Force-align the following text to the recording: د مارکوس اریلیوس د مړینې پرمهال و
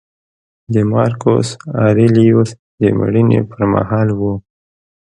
د 0.73 0.75
مارکوس 0.91 1.47
اریلیوس 1.87 2.49
د 2.79 2.81
مړینې 2.99 3.39
پرمهال 3.51 4.07
و 4.19 4.21